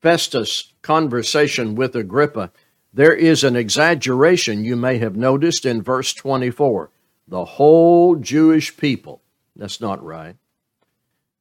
Festus' 0.00 0.72
conversation 0.82 1.74
with 1.74 1.94
Agrippa. 1.94 2.50
There 2.92 3.12
is 3.12 3.44
an 3.44 3.56
exaggeration 3.56 4.64
you 4.64 4.76
may 4.76 4.98
have 4.98 5.16
noticed 5.16 5.66
in 5.66 5.82
verse 5.82 6.14
24. 6.14 6.90
The 7.28 7.44
whole 7.44 8.16
Jewish 8.16 8.76
people. 8.76 9.22
That's 9.54 9.80
not 9.80 10.02
right. 10.02 10.36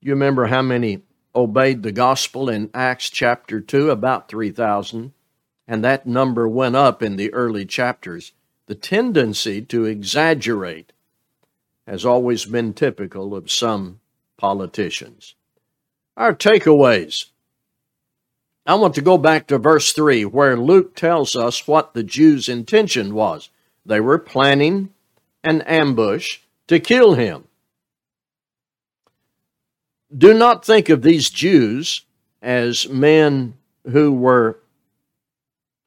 You 0.02 0.12
remember 0.12 0.48
how 0.48 0.62
many 0.62 1.04
obeyed 1.36 1.84
the 1.84 1.92
gospel 1.92 2.50
in 2.50 2.70
Acts 2.74 3.10
chapter 3.10 3.62
2? 3.62 3.90
About 3.90 4.28
3,000. 4.28 5.14
And 5.68 5.84
that 5.84 6.06
number 6.06 6.48
went 6.48 6.76
up 6.76 7.02
in 7.02 7.16
the 7.16 7.34
early 7.34 7.66
chapters. 7.66 8.34
The 8.68 8.76
tendency 8.76 9.62
to 9.64 9.86
exaggerate 9.86 10.92
has 11.88 12.06
always 12.06 12.46
been 12.46 12.74
typical 12.74 13.36
of 13.36 13.52
some 13.52 14.00
politicians. 14.38 15.36
Our 16.18 16.34
takeaways. 16.34 17.26
I 18.66 18.76
want 18.76 18.96
to 18.96 19.02
go 19.02 19.18
back 19.18 19.48
to 19.48 19.58
verse 19.58 19.94
3 19.94 20.26
where 20.26 20.58
Luke 20.58 20.96
tells 20.96 21.36
us 21.36 21.68
what 21.68 21.94
the 21.94 22.04
Jews' 22.04 22.50
intention 22.50 23.14
was. 23.14 23.50
They 23.86 24.00
were 24.00 24.18
planning 24.18 24.90
an 25.44 25.62
ambush 25.62 26.40
to 26.68 26.80
kill 26.80 27.14
him. 27.14 27.46
Do 30.16 30.34
not 30.34 30.66
think 30.66 30.90
of 30.90 31.02
these 31.02 31.30
Jews 31.30 32.06
as 32.42 32.90
men 32.90 33.56
who 33.92 34.12
were 34.14 34.60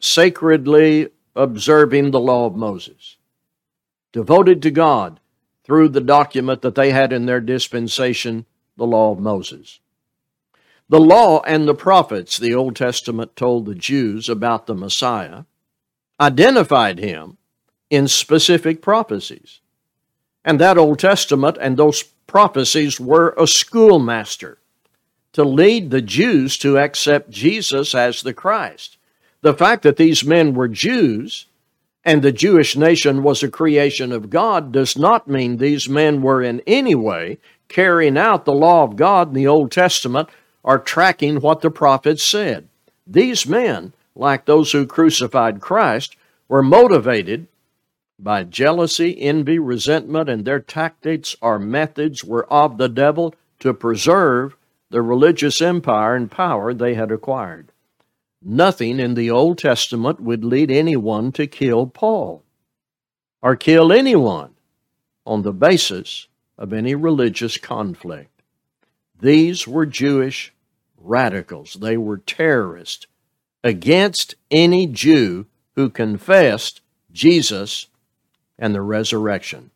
sacredly 0.00 1.08
observing 1.34 2.10
the 2.10 2.20
law 2.20 2.46
of 2.46 2.54
Moses, 2.54 3.16
devoted 4.12 4.62
to 4.62 4.70
God, 4.70 5.20
through 5.68 5.90
the 5.90 6.00
document 6.00 6.62
that 6.62 6.74
they 6.74 6.90
had 6.90 7.12
in 7.12 7.26
their 7.26 7.42
dispensation, 7.42 8.46
the 8.78 8.86
law 8.86 9.12
of 9.12 9.20
Moses. 9.20 9.80
The 10.88 10.98
law 10.98 11.42
and 11.42 11.68
the 11.68 11.74
prophets, 11.74 12.38
the 12.38 12.54
Old 12.54 12.74
Testament 12.74 13.36
told 13.36 13.66
the 13.66 13.74
Jews 13.74 14.30
about 14.30 14.66
the 14.66 14.74
Messiah, 14.74 15.44
identified 16.18 16.98
him 16.98 17.36
in 17.90 18.08
specific 18.08 18.80
prophecies. 18.80 19.60
And 20.42 20.58
that 20.58 20.78
Old 20.78 20.98
Testament 20.98 21.58
and 21.60 21.76
those 21.76 22.02
prophecies 22.26 22.98
were 22.98 23.34
a 23.36 23.46
schoolmaster 23.46 24.56
to 25.34 25.44
lead 25.44 25.90
the 25.90 26.00
Jews 26.00 26.56
to 26.58 26.78
accept 26.78 27.28
Jesus 27.28 27.94
as 27.94 28.22
the 28.22 28.32
Christ. 28.32 28.96
The 29.42 29.52
fact 29.52 29.82
that 29.82 29.98
these 29.98 30.24
men 30.24 30.54
were 30.54 30.68
Jews 30.68 31.44
and 32.04 32.22
the 32.22 32.32
Jewish 32.32 32.76
nation 32.76 33.22
was 33.22 33.42
a 33.42 33.50
creation 33.50 34.12
of 34.12 34.30
God 34.30 34.72
does 34.72 34.96
not 34.96 35.28
mean 35.28 35.56
these 35.56 35.88
men 35.88 36.22
were 36.22 36.42
in 36.42 36.62
any 36.66 36.94
way 36.94 37.38
carrying 37.68 38.16
out 38.16 38.44
the 38.44 38.52
law 38.52 38.84
of 38.84 38.96
God 38.96 39.28
in 39.28 39.34
the 39.34 39.46
Old 39.46 39.70
Testament 39.70 40.28
or 40.62 40.78
tracking 40.78 41.40
what 41.40 41.60
the 41.60 41.70
prophets 41.70 42.22
said. 42.22 42.68
These 43.06 43.46
men, 43.46 43.92
like 44.14 44.44
those 44.44 44.72
who 44.72 44.86
crucified 44.86 45.60
Christ, 45.60 46.16
were 46.48 46.62
motivated 46.62 47.46
by 48.18 48.42
jealousy, 48.42 49.20
envy, 49.20 49.58
resentment, 49.58 50.28
and 50.28 50.44
their 50.44 50.60
tactics 50.60 51.36
or 51.40 51.58
methods 51.58 52.24
were 52.24 52.52
of 52.52 52.78
the 52.78 52.88
devil 52.88 53.34
to 53.60 53.72
preserve 53.72 54.56
the 54.90 55.02
religious 55.02 55.60
empire 55.60 56.14
and 56.14 56.30
power 56.30 56.72
they 56.72 56.94
had 56.94 57.12
acquired. 57.12 57.70
Nothing 58.50 58.98
in 58.98 59.12
the 59.12 59.30
Old 59.30 59.58
Testament 59.58 60.22
would 60.22 60.42
lead 60.42 60.70
anyone 60.70 61.32
to 61.32 61.46
kill 61.46 61.86
Paul 61.86 62.42
or 63.42 63.56
kill 63.56 63.92
anyone 63.92 64.54
on 65.26 65.42
the 65.42 65.52
basis 65.52 66.28
of 66.56 66.72
any 66.72 66.94
religious 66.94 67.58
conflict. 67.58 68.40
These 69.20 69.68
were 69.68 69.84
Jewish 69.84 70.54
radicals. 70.96 71.74
They 71.74 71.98
were 71.98 72.16
terrorists 72.16 73.06
against 73.62 74.34
any 74.50 74.86
Jew 74.86 75.44
who 75.76 75.90
confessed 75.90 76.80
Jesus 77.12 77.88
and 78.58 78.74
the 78.74 78.80
resurrection. 78.80 79.72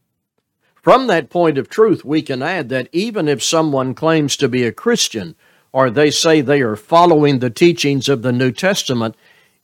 From 0.76 1.08
that 1.08 1.28
point 1.28 1.58
of 1.58 1.68
truth, 1.68 2.06
we 2.06 2.22
can 2.22 2.40
add 2.40 2.70
that 2.70 2.88
even 2.90 3.28
if 3.28 3.42
someone 3.42 3.92
claims 3.92 4.34
to 4.38 4.48
be 4.48 4.64
a 4.64 4.72
Christian 4.72 5.36
or 5.72 5.90
they 5.90 6.10
say 6.10 6.40
they 6.40 6.60
are 6.60 6.76
following 6.76 7.38
the 7.38 7.50
teachings 7.50 8.08
of 8.08 8.22
the 8.22 8.32
New 8.32 8.52
Testament, 8.52 9.16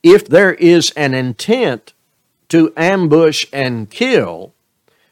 if 0.03 0.27
there 0.27 0.55
is 0.55 0.91
an 0.93 1.15
intent 1.15 1.93
to 2.49 2.73
ambush 2.77 3.45
and 3.53 3.91
kill, 3.91 4.55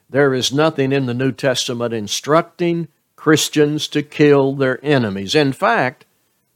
there 0.09 0.33
is 0.33 0.53
nothing 0.53 0.93
in 0.93 1.07
the 1.07 1.15
New 1.15 1.33
Testament 1.33 1.93
instructing 1.93 2.89
Christians 3.15 3.89
to 3.89 4.03
kill 4.03 4.55
their 4.55 4.83
enemies. 4.85 5.35
In 5.35 5.53
fact, 5.53 6.07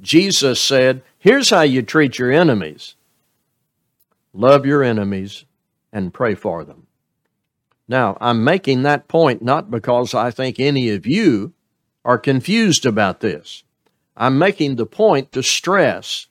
Jesus 0.00 0.60
said, 0.60 1.02
Here's 1.18 1.50
how 1.50 1.62
you 1.62 1.82
treat 1.82 2.18
your 2.18 2.32
enemies 2.32 2.94
love 4.32 4.64
your 4.64 4.82
enemies 4.82 5.44
and 5.92 6.14
pray 6.14 6.34
for 6.34 6.64
them. 6.64 6.86
Now, 7.88 8.16
I'm 8.20 8.44
making 8.44 8.82
that 8.82 9.08
point 9.08 9.42
not 9.42 9.70
because 9.70 10.14
I 10.14 10.30
think 10.30 10.60
any 10.60 10.90
of 10.90 11.06
you 11.06 11.52
are 12.04 12.18
confused 12.18 12.86
about 12.86 13.18
this. 13.20 13.64
I'm 14.16 14.38
making 14.38 14.76
the 14.76 14.86
point 14.86 15.32
to 15.32 15.42
stress 15.42 16.26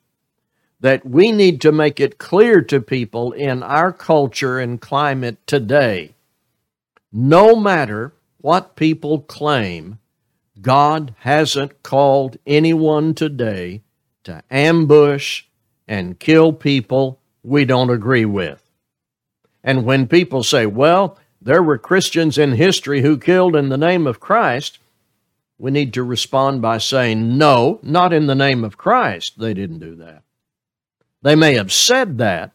that 0.80 1.06
we 1.06 1.32
need 1.32 1.62
to 1.62 1.72
make 1.72 2.00
it 2.00 2.18
clear 2.18 2.62
to 2.62 2.80
people 2.80 3.32
in 3.34 3.64
our 3.64 3.92
culture 3.92 4.60
and 4.60 4.80
climate 4.80 5.46
today 5.46 6.14
no 7.12 7.56
matter 7.56 8.14
what 8.42 8.76
people 8.76 9.22
claim, 9.22 10.00
God 10.62 11.14
hasn't 11.20 11.84
called 11.84 12.38
anyone 12.46 13.14
today 13.14 13.82
to 14.24 14.44
ambush 14.52 15.46
and 15.88 16.20
kill 16.20 16.54
people 16.54 17.20
we 17.44 17.66
don't 17.66 17.90
agree 17.90 18.26
with. 18.26 18.64
And 19.64 19.86
when 19.86 20.08
people 20.08 20.44
say, 20.44 20.66
well, 20.66 21.18
there 21.42 21.64
were 21.64 21.78
Christians 21.78 22.38
in 22.38 22.54
history 22.54 23.02
who 23.02 23.18
killed 23.18 23.56
in 23.56 23.70
the 23.70 23.78
name 23.78 24.06
of 24.06 24.20
Christ, 24.20 24.78
we 25.60 25.72
need 25.72 25.94
to 25.94 26.04
respond 26.04 26.62
by 26.62 26.78
saying, 26.78 27.38
no, 27.38 27.80
not 27.84 28.14
in 28.14 28.28
the 28.28 28.36
name 28.36 28.64
of 28.64 28.78
Christ. 28.78 29.38
They 29.38 29.54
didn't 29.54 29.80
do 29.80 29.94
that. 29.96 30.24
They 31.22 31.36
may 31.36 31.56
have 31.56 31.72
said 31.72 32.18
that, 32.20 32.54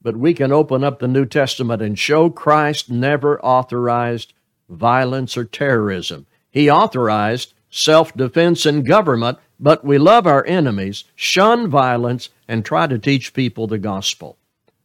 but 0.00 0.16
we 0.16 0.32
can 0.32 0.52
open 0.52 0.84
up 0.84 1.00
the 1.00 1.08
New 1.08 1.26
Testament 1.26 1.82
and 1.82 1.98
show 1.98 2.30
Christ 2.30 2.88
never 2.88 3.40
authorized 3.44 4.34
violence 4.68 5.36
or 5.36 5.44
terrorism. 5.44 6.26
He 6.48 6.70
authorized 6.70 7.54
self 7.70 8.14
defense 8.14 8.66
and 8.66 8.86
government, 8.86 9.38
but 9.58 9.84
we 9.84 9.98
love 9.98 10.24
our 10.24 10.46
enemies, 10.46 11.04
shun 11.16 11.68
violence, 11.68 12.28
and 12.46 12.64
try 12.64 12.86
to 12.86 13.00
teach 13.00 13.34
people 13.34 13.66
the 13.66 13.78
gospel. 13.78 14.36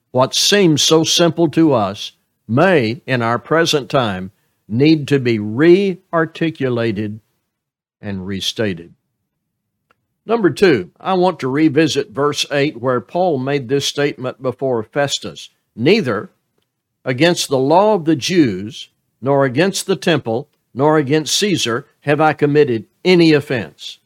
What 0.10 0.34
seems 0.34 0.82
so 0.82 1.04
simple 1.04 1.50
to 1.52 1.73
us 1.73 2.13
may, 2.47 3.02
in 3.06 3.21
our 3.21 3.38
present 3.38 3.91
time, 3.91 4.32
need 4.67 5.08
to 5.10 5.19
be 5.19 5.38
re 5.38 6.00
articulated 6.12 7.19
and 8.08 8.26
restated. 8.26 8.93
Number 10.26 10.50
two, 10.50 10.91
I 10.98 11.13
want 11.15 11.41
to 11.41 11.50
revisit 11.50 12.12
verse 12.12 12.46
8 12.50 12.78
where 12.78 13.02
Paul 13.02 13.38
made 13.38 13.67
this 13.67 13.86
statement 13.86 14.41
before 14.41 14.82
Festus 14.82 15.50
Neither 15.76 16.30
against 17.06 17.50
the 17.50 17.60
law 17.60 17.93
of 17.93 18.06
the 18.06 18.15
Jews, 18.15 18.89
nor 19.22 19.46
against 19.46 19.86
the 19.86 19.96
temple, 19.96 20.50
nor 20.74 20.98
against 20.98 21.38
Caesar 21.38 21.86
have 22.02 22.20
I 22.20 22.34
committed 22.34 22.88
any 23.06 23.34
offense. 23.34 24.00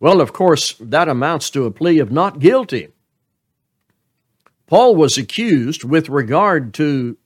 Well, 0.00 0.20
of 0.20 0.32
course, 0.32 0.74
that 0.80 1.08
amounts 1.08 1.50
to 1.50 1.66
a 1.66 1.70
plea 1.70 1.98
of 1.98 2.10
not 2.10 2.40
guilty. 2.40 2.88
Paul 4.66 4.96
was 4.96 5.16
accused 5.16 5.84
with 5.84 6.08
regard 6.08 6.74
to 6.74 7.16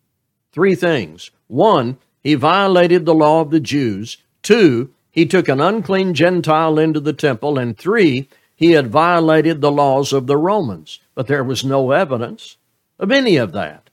three 0.52 0.74
things. 0.74 1.30
One, 1.46 1.96
he 2.22 2.35
violated 2.35 3.06
the 3.06 3.14
law 3.14 3.40
of 3.40 3.50
the 3.50 3.61
Jews. 3.61 4.18
Two, 4.42 4.90
he 5.10 5.26
took 5.26 5.48
an 5.48 5.60
unclean 5.60 6.14
Gentile 6.14 6.78
into 6.78 7.00
the 7.00 7.12
temple, 7.12 7.58
and 7.58 7.76
three, 7.76 8.28
he 8.54 8.72
had 8.72 8.90
violated 8.90 9.60
the 9.60 9.72
laws 9.72 10.12
of 10.12 10.26
the 10.26 10.36
Romans. 10.36 11.00
But 11.14 11.26
there 11.26 11.44
was 11.44 11.64
no 11.64 11.90
evidence 11.90 12.56
of 12.98 13.10
any 13.10 13.36
of 13.36 13.52
that. 13.52 13.90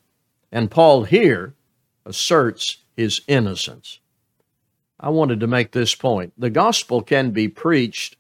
And 0.52 0.72
Paul 0.72 1.04
here 1.04 1.54
asserts 2.06 2.78
his 2.96 3.22
innocence. 3.28 4.00
I 5.00 5.10
wanted 5.10 5.40
to 5.40 5.48
make 5.48 5.72
this 5.72 5.96
point. 5.96 6.34
The 6.38 6.50
gospel 6.50 7.02
can 7.02 7.32
be 7.32 7.48
preached 7.48 8.16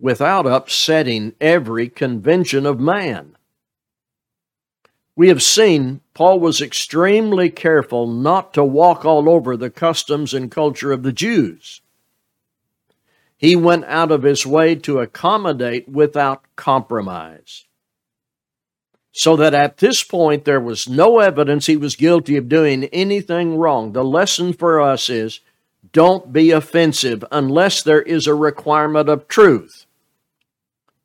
without 0.00 0.46
upsetting 0.46 1.34
every 1.40 1.88
convention 1.88 2.66
of 2.66 2.80
man. 2.80 3.36
We 5.14 5.28
have 5.28 5.42
seen 5.42 6.00
Paul 6.14 6.40
was 6.40 6.62
extremely 6.62 7.50
careful 7.50 8.06
not 8.06 8.54
to 8.54 8.64
walk 8.64 9.04
all 9.04 9.28
over 9.28 9.56
the 9.56 9.70
customs 9.70 10.32
and 10.32 10.50
culture 10.50 10.92
of 10.92 11.02
the 11.02 11.12
Jews. 11.12 11.82
He 13.40 13.56
went 13.56 13.86
out 13.86 14.12
of 14.12 14.22
his 14.22 14.44
way 14.44 14.74
to 14.74 14.98
accommodate 14.98 15.88
without 15.88 16.44
compromise. 16.56 17.64
So 19.12 19.34
that 19.36 19.54
at 19.54 19.78
this 19.78 20.04
point 20.04 20.44
there 20.44 20.60
was 20.60 20.90
no 20.90 21.20
evidence 21.20 21.64
he 21.64 21.78
was 21.78 21.96
guilty 21.96 22.36
of 22.36 22.50
doing 22.50 22.84
anything 22.84 23.56
wrong. 23.56 23.92
The 23.92 24.04
lesson 24.04 24.52
for 24.52 24.78
us 24.78 25.08
is 25.08 25.40
don't 25.90 26.34
be 26.34 26.50
offensive 26.50 27.24
unless 27.32 27.82
there 27.82 28.02
is 28.02 28.26
a 28.26 28.34
requirement 28.34 29.08
of 29.08 29.26
truth. 29.26 29.86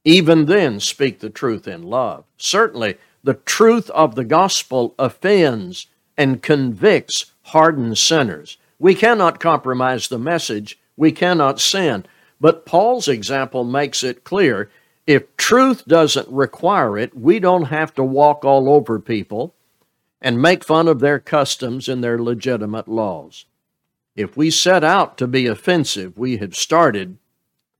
Even 0.03 0.45
then, 0.45 0.81
speak 0.81 1.19
the 1.21 1.29
truth 1.29 1.69
in 1.69 1.83
love. 1.83 2.25
Certainly, 2.35 2.97
the 3.23 3.35
truth 3.35 3.89
of 3.91 4.15
the 4.15 4.25
gospel 4.25 4.93
offends 4.99 5.87
and 6.17 6.43
convicts 6.43 7.31
hardened 7.43 7.97
sinners. 7.97 8.57
We 8.77 8.93
cannot 8.93 9.39
compromise 9.39 10.09
the 10.09 10.19
message. 10.19 10.77
We 10.97 11.13
cannot 11.13 11.61
sin. 11.61 12.05
But 12.39 12.65
Paul's 12.65 13.07
example 13.07 13.63
makes 13.63 14.03
it 14.03 14.23
clear 14.23 14.69
if 15.07 15.35
truth 15.37 15.85
doesn't 15.85 16.27
require 16.29 16.97
it, 16.97 17.15
we 17.15 17.39
don't 17.39 17.65
have 17.65 17.93
to 17.95 18.03
walk 18.03 18.43
all 18.43 18.69
over 18.69 18.99
people 18.99 19.53
and 20.21 20.41
make 20.41 20.63
fun 20.63 20.87
of 20.87 20.99
their 20.99 21.19
customs 21.19 21.87
and 21.87 22.03
their 22.03 22.21
legitimate 22.21 22.87
laws. 22.87 23.45
If 24.15 24.35
we 24.35 24.49
set 24.49 24.83
out 24.83 25.17
to 25.17 25.27
be 25.27 25.45
offensive, 25.45 26.17
we 26.17 26.37
have 26.37 26.55
started 26.55 27.17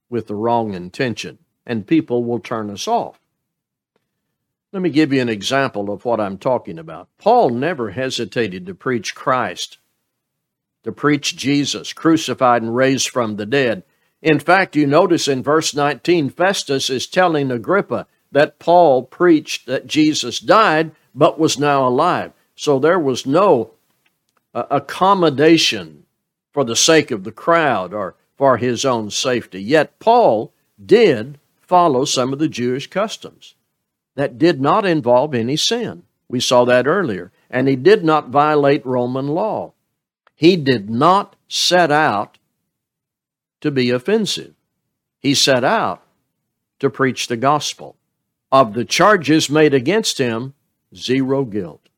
with 0.08 0.28
the 0.28 0.34
wrong 0.34 0.74
intention, 0.74 1.38
and 1.66 1.86
people 1.86 2.22
will 2.22 2.38
turn 2.38 2.70
us 2.70 2.86
off. 2.86 3.18
Let 4.72 4.82
me 4.82 4.90
give 4.90 5.12
you 5.12 5.20
an 5.22 5.28
example 5.28 5.90
of 5.90 6.04
what 6.04 6.20
I'm 6.20 6.38
talking 6.38 6.78
about. 6.78 7.08
Paul 7.18 7.50
never 7.50 7.90
hesitated 7.90 8.66
to 8.66 8.74
preach 8.74 9.14
Christ, 9.14 9.78
to 10.84 10.92
preach 10.92 11.36
Jesus, 11.36 11.92
crucified 11.92 12.62
and 12.62 12.76
raised 12.76 13.08
from 13.08 13.36
the 13.36 13.46
dead. 13.46 13.82
In 14.22 14.38
fact, 14.38 14.76
you 14.76 14.86
notice 14.86 15.28
in 15.28 15.42
verse 15.42 15.74
19, 15.74 16.30
Festus 16.30 16.90
is 16.90 17.06
telling 17.06 17.50
Agrippa 17.50 18.06
that 18.32 18.58
Paul 18.58 19.02
preached 19.02 19.66
that 19.66 19.86
Jesus 19.86 20.40
died 20.40 20.92
but 21.14 21.38
was 21.38 21.58
now 21.58 21.86
alive. 21.86 22.32
So 22.54 22.78
there 22.78 22.98
was 22.98 23.26
no 23.26 23.72
uh, 24.54 24.64
accommodation 24.70 26.04
for 26.52 26.64
the 26.64 26.76
sake 26.76 27.10
of 27.10 27.24
the 27.24 27.32
crowd 27.32 27.92
or 27.92 28.14
for 28.36 28.56
his 28.56 28.84
own 28.84 29.10
safety. 29.10 29.62
Yet 29.62 29.98
Paul 29.98 30.52
did 30.84 31.38
follow 31.60 32.04
some 32.04 32.32
of 32.32 32.38
the 32.38 32.48
Jewish 32.48 32.86
customs 32.86 33.54
that 34.14 34.38
did 34.38 34.60
not 34.60 34.86
involve 34.86 35.34
any 35.34 35.56
sin. 35.56 36.04
We 36.28 36.40
saw 36.40 36.64
that 36.64 36.86
earlier. 36.86 37.32
And 37.50 37.68
he 37.68 37.76
did 37.76 38.04
not 38.04 38.30
violate 38.30 38.84
Roman 38.84 39.28
law. 39.28 39.72
He 40.34 40.56
did 40.56 40.90
not 40.90 41.36
set 41.48 41.90
out 41.90 42.38
to 43.60 43.70
be 43.70 43.90
offensive. 43.90 44.54
He 45.18 45.34
set 45.34 45.64
out 45.64 46.02
to 46.78 46.90
preach 46.90 47.26
the 47.26 47.36
gospel. 47.36 47.96
Of 48.52 48.74
the 48.74 48.84
charges 48.84 49.50
made 49.50 49.74
against 49.74 50.18
him, 50.18 50.54
zero 50.94 51.44
guilt. 51.44 51.88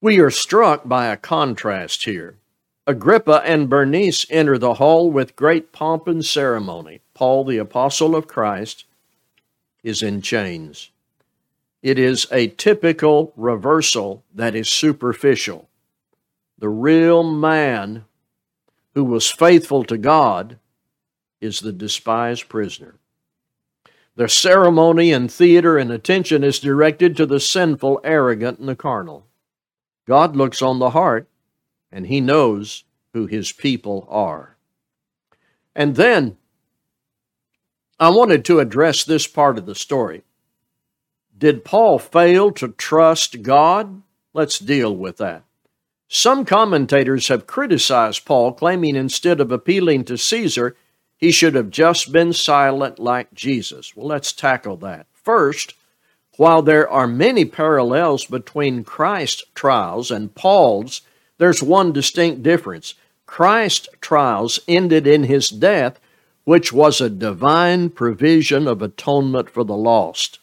We 0.00 0.18
are 0.18 0.30
struck 0.30 0.88
by 0.88 1.06
a 1.06 1.16
contrast 1.16 2.04
here. 2.04 2.38
Agrippa 2.86 3.42
and 3.44 3.70
Bernice 3.70 4.26
enter 4.30 4.58
the 4.58 4.74
hall 4.74 5.10
with 5.10 5.36
great 5.36 5.70
pomp 5.70 6.08
and 6.08 6.24
ceremony. 6.24 7.00
Paul, 7.14 7.44
the 7.44 7.58
apostle 7.58 8.16
of 8.16 8.26
Christ, 8.26 8.84
is 9.84 10.02
in 10.02 10.20
chains. 10.22 10.90
It 11.82 11.98
is 11.98 12.26
a 12.32 12.48
typical 12.48 13.32
reversal 13.36 14.24
that 14.34 14.56
is 14.56 14.68
superficial. 14.68 15.68
The 16.58 16.68
real 16.68 17.22
man 17.22 18.04
who 18.94 19.04
was 19.04 19.30
faithful 19.30 19.84
to 19.84 19.96
God 19.96 20.58
is 21.40 21.60
the 21.60 21.72
despised 21.72 22.48
prisoner. 22.48 22.94
The 24.14 24.28
ceremony 24.28 25.10
and 25.12 25.32
theater 25.32 25.78
and 25.78 25.90
attention 25.90 26.44
is 26.44 26.58
directed 26.58 27.16
to 27.16 27.26
the 27.26 27.40
sinful, 27.40 28.00
arrogant, 28.04 28.58
and 28.58 28.68
the 28.68 28.76
carnal. 28.76 29.26
God 30.06 30.36
looks 30.36 30.60
on 30.60 30.78
the 30.78 30.90
heart, 30.90 31.28
and 31.90 32.06
He 32.06 32.20
knows 32.20 32.84
who 33.14 33.26
His 33.26 33.52
people 33.52 34.06
are. 34.10 34.56
And 35.74 35.96
then 35.96 36.36
I 37.98 38.10
wanted 38.10 38.44
to 38.46 38.60
address 38.60 39.04
this 39.04 39.26
part 39.26 39.56
of 39.56 39.64
the 39.64 39.74
story. 39.74 40.22
Did 41.36 41.64
Paul 41.64 41.98
fail 41.98 42.52
to 42.52 42.68
trust 42.68 43.42
God? 43.42 44.02
Let's 44.34 44.58
deal 44.58 44.94
with 44.94 45.16
that. 45.16 45.44
Some 46.14 46.44
commentators 46.44 47.28
have 47.28 47.46
criticized 47.46 48.26
Paul, 48.26 48.52
claiming 48.52 48.96
instead 48.96 49.40
of 49.40 49.50
appealing 49.50 50.04
to 50.04 50.18
Caesar, 50.18 50.76
he 51.16 51.32
should 51.32 51.54
have 51.54 51.70
just 51.70 52.12
been 52.12 52.34
silent 52.34 52.98
like 52.98 53.32
Jesus. 53.32 53.96
Well, 53.96 54.08
let's 54.08 54.34
tackle 54.34 54.76
that. 54.76 55.06
First, 55.14 55.72
while 56.36 56.60
there 56.60 56.86
are 56.86 57.06
many 57.06 57.46
parallels 57.46 58.26
between 58.26 58.84
Christ's 58.84 59.42
trials 59.54 60.10
and 60.10 60.34
Paul's, 60.34 61.00
there's 61.38 61.62
one 61.62 61.92
distinct 61.92 62.42
difference. 62.42 62.92
Christ's 63.24 63.88
trials 64.02 64.60
ended 64.68 65.06
in 65.06 65.24
his 65.24 65.48
death, 65.48 65.98
which 66.44 66.74
was 66.74 67.00
a 67.00 67.08
divine 67.08 67.88
provision 67.88 68.68
of 68.68 68.82
atonement 68.82 69.48
for 69.48 69.64
the 69.64 69.78
lost. 69.78 70.40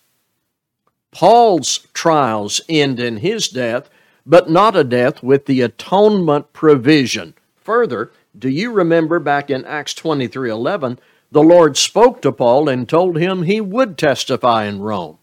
Paul's 1.11 1.85
trials 1.93 2.59
end 2.67 2.99
in 2.99 3.17
his 3.17 3.47
death, 3.49 3.87
but 4.29 4.47
not 4.47 4.75
a 4.75 4.83
death 4.83 5.23
with 5.23 5.47
the 5.47 5.61
atonement 5.61 6.53
provision. 6.53 7.33
Further, 7.55 8.11
do 8.37 8.47
you 8.47 8.71
remember 8.71 9.19
back 9.19 9.49
in 9.49 9.65
Acts 9.65 9.95
23 9.95 10.51
11, 10.51 10.99
the 11.31 11.41
Lord 11.41 11.75
spoke 11.75 12.21
to 12.21 12.31
Paul 12.31 12.69
and 12.69 12.87
told 12.87 13.17
him 13.17 13.41
he 13.41 13.59
would 13.59 13.97
testify 13.97 14.65
in 14.65 14.81
Rome? 14.81 15.17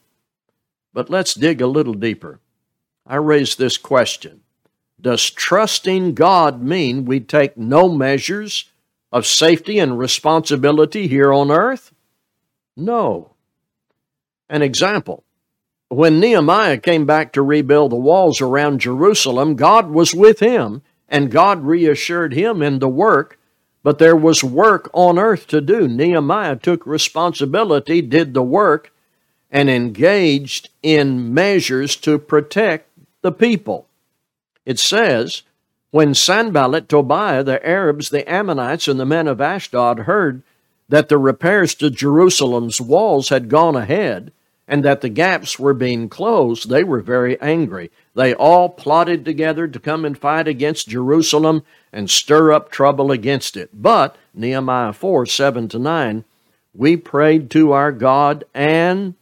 But 0.92 1.08
let's 1.08 1.34
dig 1.34 1.60
a 1.60 1.68
little 1.68 1.94
deeper. 1.94 2.40
I 3.06 3.16
raise 3.16 3.54
this 3.54 3.78
question 3.78 4.40
Does 5.00 5.30
trusting 5.30 6.14
God 6.14 6.60
mean 6.60 7.04
we 7.04 7.20
take 7.20 7.56
no 7.56 7.88
measures 7.88 8.72
of 9.12 9.24
safety 9.24 9.78
and 9.78 9.96
responsibility 9.96 11.06
here 11.06 11.32
on 11.32 11.52
earth? 11.52 11.92
No. 12.76 13.34
An 14.50 14.62
example 14.62 15.22
when 15.88 16.20
Nehemiah 16.20 16.78
came 16.78 17.06
back 17.06 17.32
to 17.32 17.42
rebuild 17.42 17.92
the 17.92 17.96
walls 17.96 18.40
around 18.40 18.80
Jerusalem, 18.80 19.54
God 19.54 19.90
was 19.90 20.14
with 20.14 20.40
him 20.40 20.82
and 21.08 21.30
God 21.30 21.64
reassured 21.64 22.34
him 22.34 22.62
in 22.62 22.80
the 22.80 22.88
work, 22.88 23.38
but 23.82 23.98
there 23.98 24.16
was 24.16 24.42
work 24.42 24.90
on 24.92 25.18
earth 25.18 25.46
to 25.48 25.60
do. 25.60 25.86
Nehemiah 25.86 26.56
took 26.56 26.84
responsibility, 26.86 28.02
did 28.02 28.34
the 28.34 28.42
work, 28.42 28.92
and 29.50 29.70
engaged 29.70 30.68
in 30.82 31.32
measures 31.32 31.94
to 31.96 32.18
protect 32.18 32.88
the 33.22 33.30
people. 33.30 33.86
It 34.64 34.80
says, 34.80 35.42
when 35.92 36.14
Sanballat, 36.14 36.88
Tobiah, 36.88 37.44
the 37.44 37.64
Arabs, 37.64 38.10
the 38.10 38.28
Ammonites, 38.28 38.88
and 38.88 38.98
the 38.98 39.06
men 39.06 39.28
of 39.28 39.40
Ashdod 39.40 40.00
heard 40.00 40.42
that 40.88 41.08
the 41.08 41.18
repairs 41.18 41.74
to 41.76 41.90
Jerusalem's 41.90 42.80
walls 42.80 43.28
had 43.28 43.48
gone 43.48 43.76
ahead, 43.76 44.32
and 44.68 44.84
that 44.84 45.00
the 45.00 45.08
gaps 45.08 45.58
were 45.58 45.74
being 45.74 46.08
closed, 46.08 46.68
they 46.68 46.82
were 46.82 47.00
very 47.00 47.40
angry. 47.40 47.90
They 48.14 48.34
all 48.34 48.68
plotted 48.68 49.24
together 49.24 49.68
to 49.68 49.78
come 49.78 50.04
and 50.04 50.18
fight 50.18 50.48
against 50.48 50.88
Jerusalem 50.88 51.62
and 51.92 52.10
stir 52.10 52.52
up 52.52 52.70
trouble 52.70 53.12
against 53.12 53.56
it. 53.56 53.70
But, 53.72 54.16
Nehemiah 54.34 54.92
4 54.92 55.26
7 55.26 55.68
to 55.68 55.78
9, 55.78 56.24
we 56.74 56.96
prayed 56.96 57.50
to 57.50 57.72
our 57.72 57.92
God 57.92 58.44
and 58.54 59.14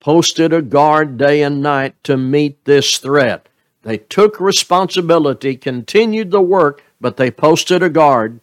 posted 0.00 0.52
a 0.52 0.62
guard 0.62 1.18
day 1.18 1.42
and 1.42 1.62
night 1.62 1.94
to 2.04 2.16
meet 2.16 2.64
this 2.64 2.98
threat. 2.98 3.48
They 3.82 3.98
took 3.98 4.40
responsibility, 4.40 5.56
continued 5.56 6.30
the 6.30 6.40
work, 6.40 6.82
but 7.00 7.16
they 7.16 7.30
posted 7.30 7.82
a 7.82 7.90
guard. 7.90 8.40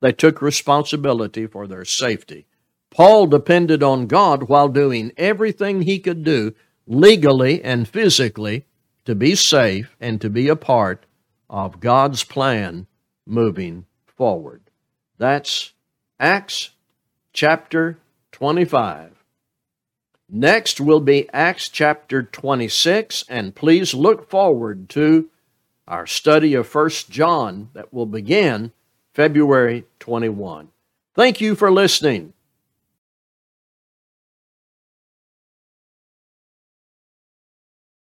They 0.00 0.12
took 0.12 0.40
responsibility 0.40 1.46
for 1.46 1.66
their 1.66 1.84
safety. 1.84 2.46
Paul 2.90 3.26
depended 3.28 3.82
on 3.82 4.06
God 4.06 4.44
while 4.44 4.68
doing 4.68 5.12
everything 5.16 5.82
he 5.82 5.98
could 5.98 6.24
do 6.24 6.54
legally 6.86 7.62
and 7.62 7.88
physically 7.88 8.66
to 9.04 9.14
be 9.14 9.34
safe 9.34 9.96
and 10.00 10.20
to 10.20 10.28
be 10.28 10.48
a 10.48 10.56
part 10.56 11.06
of 11.48 11.80
God's 11.80 12.24
plan 12.24 12.86
moving 13.26 13.86
forward. 14.06 14.62
That's 15.18 15.72
Acts 16.18 16.70
chapter 17.32 17.98
25. 18.32 19.24
Next 20.28 20.80
will 20.80 21.00
be 21.00 21.28
Acts 21.32 21.68
chapter 21.68 22.22
26, 22.22 23.24
and 23.28 23.54
please 23.54 23.94
look 23.94 24.30
forward 24.30 24.88
to 24.90 25.28
our 25.88 26.06
study 26.06 26.54
of 26.54 26.72
1 26.72 26.90
John 27.08 27.70
that 27.72 27.92
will 27.92 28.06
begin 28.06 28.72
February 29.12 29.84
21. 29.98 30.68
Thank 31.14 31.40
you 31.40 31.56
for 31.56 31.72
listening. 31.72 32.32